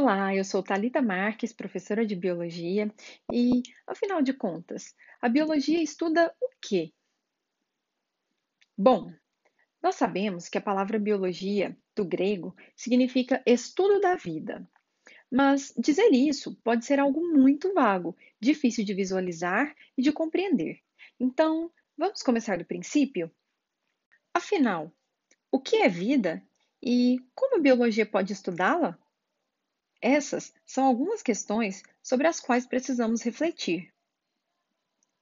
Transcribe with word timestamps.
Olá, 0.00 0.32
eu 0.32 0.44
sou 0.44 0.62
Talita 0.62 1.02
Marques, 1.02 1.52
professora 1.52 2.06
de 2.06 2.14
biologia, 2.14 2.88
e, 3.32 3.62
afinal 3.84 4.22
de 4.22 4.32
contas, 4.32 4.94
a 5.20 5.28
biologia 5.28 5.82
estuda 5.82 6.32
o 6.40 6.48
quê? 6.62 6.92
Bom, 8.76 9.12
nós 9.82 9.96
sabemos 9.96 10.48
que 10.48 10.56
a 10.56 10.60
palavra 10.60 11.00
biologia, 11.00 11.76
do 11.96 12.04
grego, 12.04 12.54
significa 12.76 13.42
estudo 13.44 14.00
da 14.00 14.14
vida. 14.14 14.64
Mas 15.28 15.74
dizer 15.76 16.12
isso 16.12 16.54
pode 16.62 16.84
ser 16.84 17.00
algo 17.00 17.20
muito 17.32 17.74
vago, 17.74 18.16
difícil 18.40 18.84
de 18.84 18.94
visualizar 18.94 19.74
e 19.96 20.00
de 20.00 20.12
compreender. 20.12 20.78
Então, 21.18 21.72
vamos 21.96 22.22
começar 22.22 22.56
do 22.56 22.64
princípio? 22.64 23.28
Afinal, 24.32 24.92
o 25.50 25.58
que 25.58 25.78
é 25.78 25.88
vida 25.88 26.40
e 26.80 27.18
como 27.34 27.56
a 27.56 27.60
biologia 27.60 28.06
pode 28.06 28.32
estudá-la? 28.32 28.96
Essas 30.00 30.52
são 30.64 30.84
algumas 30.84 31.22
questões 31.22 31.82
sobre 32.02 32.26
as 32.26 32.40
quais 32.40 32.66
precisamos 32.66 33.22
refletir. 33.22 33.92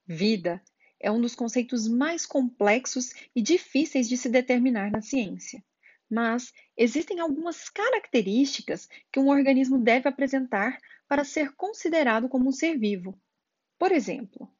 Vida 0.05 0.63
é 0.99 1.11
um 1.11 1.19
dos 1.19 1.35
conceitos 1.35 1.87
mais 1.87 2.25
complexos 2.25 3.11
e 3.35 3.41
difíceis 3.41 4.07
de 4.07 4.17
se 4.17 4.29
determinar 4.29 4.91
na 4.91 5.01
ciência, 5.01 5.63
mas 6.09 6.53
existem 6.75 7.19
algumas 7.19 7.69
características 7.69 8.87
que 9.11 9.19
um 9.19 9.29
organismo 9.29 9.77
deve 9.77 10.07
apresentar 10.07 10.79
para 11.07 11.23
ser 11.23 11.53
considerado 11.55 12.29
como 12.29 12.49
um 12.49 12.51
ser 12.51 12.77
vivo. 12.77 13.19
Por 13.77 13.91
exemplo, 13.91 14.51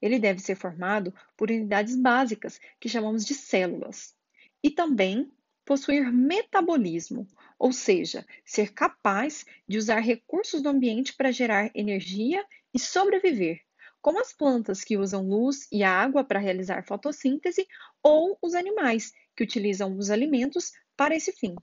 ele 0.00 0.18
deve 0.18 0.40
ser 0.40 0.56
formado 0.56 1.14
por 1.36 1.50
unidades 1.50 1.96
básicas, 1.96 2.60
que 2.78 2.88
chamamos 2.88 3.24
de 3.24 3.34
células, 3.34 4.14
e 4.62 4.70
também 4.70 5.30
possuir 5.64 6.12
metabolismo, 6.12 7.26
ou 7.58 7.72
seja, 7.72 8.26
ser 8.44 8.72
capaz 8.72 9.44
de 9.68 9.78
usar 9.78 10.00
recursos 10.00 10.62
do 10.62 10.68
ambiente 10.68 11.14
para 11.14 11.32
gerar 11.32 11.70
energia 11.74 12.44
e 12.72 12.78
sobreviver, 12.78 13.60
como 14.00 14.20
as 14.20 14.32
plantas 14.32 14.84
que 14.84 14.96
usam 14.96 15.26
luz 15.26 15.66
e 15.72 15.82
água 15.82 16.22
para 16.22 16.38
realizar 16.38 16.84
fotossíntese 16.84 17.66
ou 18.02 18.38
os 18.40 18.54
animais 18.54 19.12
que 19.34 19.42
utilizam 19.42 19.96
os 19.96 20.10
alimentos 20.10 20.72
para 20.96 21.16
esse 21.16 21.32
fim. 21.32 21.54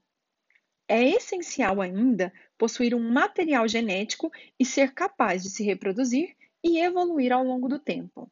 É 0.88 1.02
essencial 1.02 1.82
ainda 1.82 2.34
possuir 2.58 2.94
um 2.94 3.12
material 3.12 3.68
genético 3.68 4.32
e 4.60 4.66
ser 4.66 4.94
capaz 4.94 5.42
de 5.42 5.50
se 5.50 5.64
reproduzir 5.64 6.36
e 6.64 6.80
evoluir 6.80 7.32
ao 7.32 7.44
longo 7.44 7.68
do 7.68 7.80
tempo. 7.80 8.32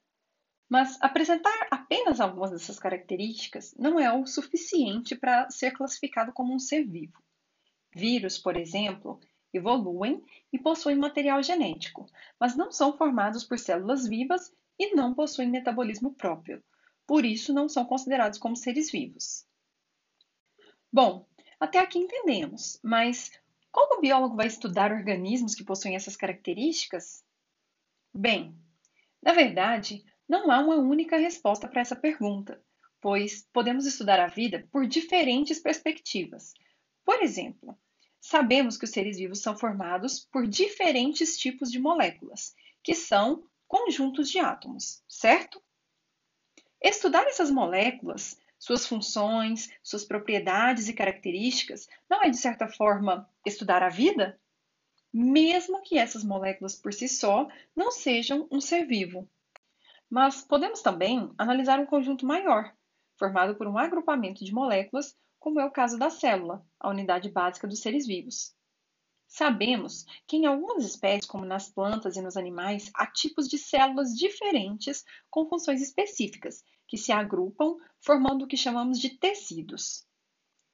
Mas 0.69 0.97
apresentar 1.01 1.67
apenas 1.69 2.19
algumas 2.19 2.51
dessas 2.51 2.79
características 2.79 3.73
não 3.77 3.99
é 3.99 4.11
o 4.13 4.25
suficiente 4.25 5.15
para 5.15 5.49
ser 5.49 5.71
classificado 5.71 6.31
como 6.31 6.53
um 6.53 6.59
ser 6.59 6.85
vivo. 6.85 7.21
Vírus, 7.93 8.37
por 8.37 8.55
exemplo, 8.55 9.19
evoluem 9.53 10.23
e 10.51 10.57
possuem 10.57 10.95
material 10.95 11.43
genético, 11.43 12.05
mas 12.39 12.55
não 12.55 12.71
são 12.71 12.97
formados 12.97 13.43
por 13.43 13.59
células 13.59 14.07
vivas 14.07 14.53
e 14.79 14.95
não 14.95 15.13
possuem 15.13 15.49
metabolismo 15.49 16.13
próprio. 16.13 16.63
Por 17.05 17.25
isso, 17.25 17.53
não 17.53 17.67
são 17.67 17.85
considerados 17.85 18.39
como 18.39 18.55
seres 18.55 18.89
vivos. 18.91 19.45
Bom, 20.91 21.27
até 21.59 21.79
aqui 21.79 21.99
entendemos, 21.99 22.79
mas 22.83 23.31
como 23.71 23.97
o 23.97 24.01
biólogo 24.01 24.35
vai 24.35 24.47
estudar 24.47 24.91
organismos 24.91 25.55
que 25.55 25.63
possuem 25.63 25.95
essas 25.95 26.15
características? 26.15 27.23
Bem, 28.13 28.57
na 29.21 29.33
verdade, 29.33 30.03
não 30.27 30.49
há 30.51 30.59
uma 30.59 30.75
única 30.75 31.17
resposta 31.17 31.67
para 31.67 31.81
essa 31.81 31.95
pergunta, 31.95 32.61
pois 32.99 33.47
podemos 33.53 33.85
estudar 33.85 34.19
a 34.19 34.27
vida 34.27 34.67
por 34.71 34.87
diferentes 34.87 35.59
perspectivas. 35.59 36.53
Por 37.03 37.21
exemplo, 37.21 37.77
sabemos 38.19 38.77
que 38.77 38.85
os 38.85 38.91
seres 38.91 39.17
vivos 39.17 39.39
são 39.39 39.57
formados 39.57 40.19
por 40.19 40.47
diferentes 40.47 41.37
tipos 41.37 41.71
de 41.71 41.79
moléculas, 41.79 42.55
que 42.83 42.93
são 42.93 43.43
conjuntos 43.67 44.29
de 44.29 44.39
átomos, 44.39 45.03
certo? 45.07 45.61
Estudar 46.81 47.25
essas 47.27 47.51
moléculas, 47.51 48.37
suas 48.59 48.85
funções, 48.85 49.71
suas 49.81 50.05
propriedades 50.05 50.87
e 50.87 50.93
características, 50.93 51.87
não 52.09 52.21
é, 52.23 52.29
de 52.29 52.37
certa 52.37 52.67
forma, 52.67 53.29
estudar 53.45 53.81
a 53.81 53.89
vida? 53.89 54.39
Mesmo 55.13 55.81
que 55.81 55.97
essas 55.97 56.23
moléculas 56.23 56.75
por 56.75 56.93
si 56.93 57.07
só 57.07 57.47
não 57.75 57.91
sejam 57.91 58.47
um 58.51 58.61
ser 58.61 58.85
vivo. 58.85 59.27
Mas 60.09 60.41
podemos 60.43 60.81
também 60.81 61.33
analisar 61.37 61.79
um 61.79 61.85
conjunto 61.85 62.25
maior, 62.25 62.75
formado 63.21 63.55
por 63.55 63.67
um 63.67 63.77
agrupamento 63.77 64.43
de 64.43 64.51
moléculas, 64.51 65.15
como 65.39 65.59
é 65.59 65.65
o 65.65 65.69
caso 65.69 65.95
da 65.95 66.09
célula, 66.09 66.65
a 66.79 66.89
unidade 66.89 67.29
básica 67.29 67.67
dos 67.67 67.79
seres 67.79 68.07
vivos. 68.07 68.55
Sabemos 69.27 70.05
que 70.25 70.37
em 70.37 70.47
algumas 70.47 70.83
espécies, 70.83 71.27
como 71.27 71.45
nas 71.45 71.69
plantas 71.69 72.17
e 72.17 72.21
nos 72.21 72.35
animais, 72.35 72.89
há 72.95 73.05
tipos 73.05 73.47
de 73.47 73.59
células 73.59 74.15
diferentes 74.17 75.05
com 75.29 75.47
funções 75.47 75.83
específicas, 75.83 76.63
que 76.87 76.97
se 76.97 77.11
agrupam 77.11 77.77
formando 77.99 78.45
o 78.45 78.47
que 78.47 78.57
chamamos 78.57 78.99
de 78.99 79.11
tecidos. 79.11 80.03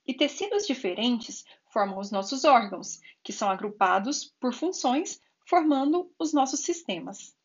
E 0.05 0.13
tecidos 0.13 0.65
diferentes 0.65 1.43
formam 1.69 1.99
os 1.99 2.11
nossos 2.11 2.45
órgãos, 2.45 3.01
que 3.21 3.33
são 3.33 3.49
agrupados 3.49 4.33
por 4.39 4.53
funções, 4.53 5.19
formando 5.45 6.09
os 6.17 6.31
nossos 6.31 6.61
sistemas. 6.61 7.35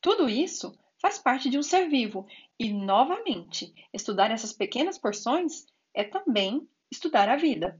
Tudo 0.00 0.26
isso 0.26 0.74
faz 1.02 1.18
parte 1.18 1.50
de 1.50 1.58
um 1.58 1.62
ser 1.62 1.88
vivo. 1.88 2.26
E, 2.56 2.72
novamente, 2.72 3.74
estudar 3.92 4.30
essas 4.30 4.52
pequenas 4.52 4.96
porções 4.96 5.66
é 5.92 6.04
também 6.04 6.66
estudar 6.90 7.28
a 7.28 7.36
vida. 7.36 7.78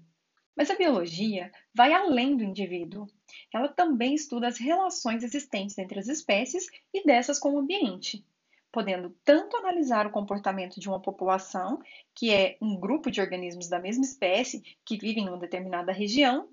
Mas 0.57 0.69
a 0.71 0.77
biologia 0.77 1.51
vai 1.73 1.93
além 1.93 2.37
do 2.37 2.45
indivíduo. 2.45 3.07
Ela 3.55 3.69
também 3.69 4.15
estuda 4.15 4.49
as 4.49 4.59
relações 4.59 5.23
existentes 5.23 5.79
entre 5.79 5.99
as 5.99 6.09
espécies 6.09 6.67
e 6.93 7.05
dessas 7.05 7.39
com 7.39 7.55
o 7.55 7.59
ambiente, 7.61 8.27
podendo 8.71 9.17
tanto 9.25 9.57
analisar 9.57 10.07
o 10.07 10.11
comportamento 10.11 10.79
de 10.79 10.89
uma 10.89 11.01
população, 11.01 11.81
que 12.15 12.31
é 12.31 12.59
um 12.61 12.79
grupo 12.79 13.11
de 13.11 13.21
organismos 13.21 13.69
da 13.69 13.79
mesma 13.79 14.05
espécie 14.05 14.63
que 14.85 14.99
vivem 14.99 15.25
em 15.25 15.29
uma 15.29 15.39
determinada 15.39 15.93
região, 15.93 16.49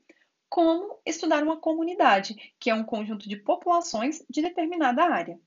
como 0.48 1.00
estudar 1.06 1.44
uma 1.44 1.58
comunidade, 1.58 2.54
que 2.60 2.70
é 2.70 2.74
um 2.74 2.84
conjunto 2.84 3.28
de 3.28 3.36
populações 3.36 4.24
de 4.30 4.42
determinada 4.42 5.04
área. 5.04 5.40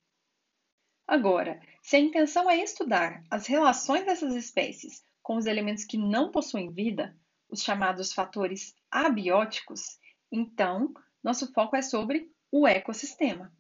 Agora, 1.06 1.60
se 1.82 1.96
a 1.96 2.00
intenção 2.00 2.48
é 2.50 2.62
estudar 2.62 3.24
as 3.30 3.46
relações 3.46 4.04
dessas 4.04 4.34
espécies 4.34 5.04
com 5.22 5.36
os 5.36 5.46
elementos 5.46 5.84
que 5.84 5.98
não 5.98 6.30
possuem 6.30 6.72
vida, 6.72 7.16
os 7.48 7.62
chamados 7.62 8.12
fatores 8.12 8.74
abióticos, 8.90 9.98
então 10.30 10.92
nosso 11.22 11.52
foco 11.52 11.76
é 11.76 11.82
sobre 11.82 12.30
o 12.50 12.66
ecossistema. 12.66 13.52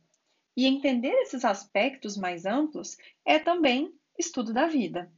E 0.56 0.66
entender 0.66 1.12
esses 1.22 1.44
aspectos 1.44 2.16
mais 2.16 2.44
amplos 2.44 2.96
é 3.24 3.38
também 3.38 3.94
estudo 4.18 4.52
da 4.52 4.66
vida. 4.66 5.12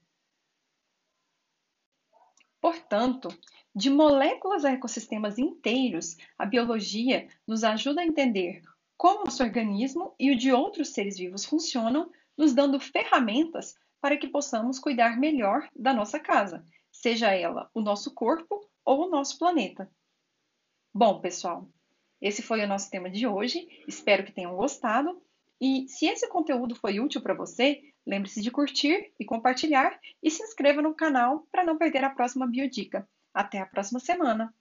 Portanto, 2.60 3.28
de 3.74 3.90
moléculas 3.90 4.64
a 4.64 4.72
ecossistemas 4.72 5.38
inteiros, 5.38 6.16
a 6.38 6.46
biologia 6.46 7.28
nos 7.46 7.64
ajuda 7.64 8.00
a 8.00 8.06
entender 8.06 8.62
como 8.96 9.24
nosso 9.24 9.42
organismo 9.42 10.14
e 10.18 10.30
o 10.30 10.36
de 10.36 10.52
outros 10.52 10.90
seres 10.90 11.16
vivos 11.16 11.44
funcionam 11.44 12.10
nos 12.36 12.52
dando 12.52 12.80
ferramentas 12.80 13.74
para 14.00 14.16
que 14.16 14.28
possamos 14.28 14.78
cuidar 14.78 15.18
melhor 15.18 15.68
da 15.74 15.92
nossa 15.92 16.18
casa, 16.20 16.64
seja 16.90 17.32
ela 17.32 17.70
o 17.74 17.80
nosso 17.80 18.12
corpo 18.14 18.68
ou 18.84 19.06
o 19.06 19.10
nosso 19.10 19.38
planeta. 19.38 19.90
Bom, 20.92 21.20
pessoal, 21.20 21.68
esse 22.20 22.42
foi 22.42 22.62
o 22.62 22.68
nosso 22.68 22.90
tema 22.90 23.10
de 23.10 23.26
hoje. 23.26 23.66
Espero 23.86 24.24
que 24.24 24.32
tenham 24.32 24.56
gostado. 24.56 25.20
E 25.60 25.86
se 25.88 26.06
esse 26.06 26.28
conteúdo 26.28 26.74
foi 26.74 27.00
útil 27.00 27.20
para 27.20 27.34
você, 27.34 27.82
lembre-se 28.06 28.40
de 28.40 28.50
curtir 28.50 29.12
e 29.18 29.24
compartilhar 29.24 29.98
e 30.22 30.30
se 30.30 30.42
inscreva 30.42 30.80
no 30.80 30.94
canal 30.94 31.46
para 31.50 31.64
não 31.64 31.78
perder 31.78 32.04
a 32.04 32.10
próxima 32.10 32.46
biodica. 32.46 33.08
Até 33.32 33.58
a 33.58 33.66
próxima 33.66 33.98
semana! 33.98 34.54